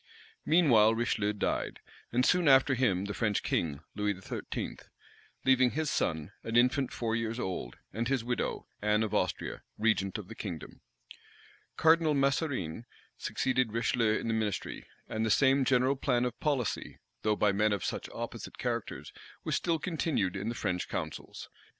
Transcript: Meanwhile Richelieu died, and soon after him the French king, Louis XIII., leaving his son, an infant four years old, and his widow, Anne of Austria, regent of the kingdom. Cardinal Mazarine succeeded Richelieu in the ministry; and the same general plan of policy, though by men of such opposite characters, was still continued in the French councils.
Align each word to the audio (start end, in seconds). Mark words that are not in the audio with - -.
Meanwhile 0.47 0.95
Richelieu 0.95 1.31
died, 1.33 1.79
and 2.11 2.25
soon 2.25 2.47
after 2.47 2.73
him 2.73 3.05
the 3.05 3.13
French 3.13 3.43
king, 3.43 3.81
Louis 3.93 4.19
XIII., 4.19 4.77
leaving 5.45 5.69
his 5.69 5.91
son, 5.91 6.31
an 6.43 6.55
infant 6.57 6.91
four 6.91 7.15
years 7.15 7.39
old, 7.39 7.77
and 7.93 8.07
his 8.07 8.23
widow, 8.23 8.65
Anne 8.81 9.03
of 9.03 9.13
Austria, 9.13 9.61
regent 9.77 10.17
of 10.17 10.27
the 10.27 10.33
kingdom. 10.33 10.81
Cardinal 11.77 12.15
Mazarine 12.15 12.85
succeeded 13.15 13.73
Richelieu 13.73 14.17
in 14.19 14.27
the 14.27 14.33
ministry; 14.33 14.87
and 15.07 15.23
the 15.23 15.29
same 15.29 15.63
general 15.63 15.95
plan 15.95 16.25
of 16.25 16.39
policy, 16.39 16.97
though 17.21 17.35
by 17.35 17.51
men 17.51 17.71
of 17.71 17.85
such 17.85 18.09
opposite 18.09 18.57
characters, 18.57 19.13
was 19.43 19.53
still 19.55 19.77
continued 19.77 20.35
in 20.35 20.49
the 20.49 20.55
French 20.55 20.89
councils. 20.89 21.47